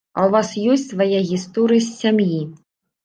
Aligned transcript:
А 0.17 0.21
ў 0.27 0.29
вас 0.35 0.49
ёсць 0.75 0.89
свая 0.95 1.19
гісторыя 1.33 1.83
з 1.89 1.93
сям'і? 2.01 2.41